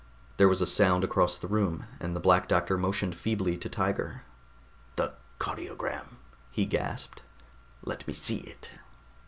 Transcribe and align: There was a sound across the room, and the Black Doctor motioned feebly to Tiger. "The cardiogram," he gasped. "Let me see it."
There 0.37 0.49
was 0.49 0.61
a 0.61 0.65
sound 0.65 1.03
across 1.03 1.37
the 1.37 1.47
room, 1.47 1.85
and 1.99 2.15
the 2.15 2.19
Black 2.19 2.47
Doctor 2.47 2.75
motioned 2.75 3.13
feebly 3.15 3.55
to 3.59 3.69
Tiger. 3.69 4.23
"The 4.95 5.13
cardiogram," 5.37 6.17
he 6.49 6.65
gasped. 6.65 7.21
"Let 7.83 8.07
me 8.07 8.15
see 8.15 8.37
it." 8.37 8.71